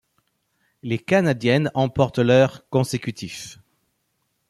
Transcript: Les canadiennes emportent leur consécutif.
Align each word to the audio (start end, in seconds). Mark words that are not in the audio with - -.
Les 0.81 0.97
canadiennes 0.97 1.69
emportent 1.75 2.17
leur 2.17 2.67
consécutif. 2.69 3.59